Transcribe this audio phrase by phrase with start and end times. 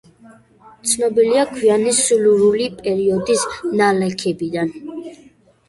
[0.91, 3.47] ცნობილია გვიანი სილურული პერიოდის
[3.85, 4.77] ნალექებიდან.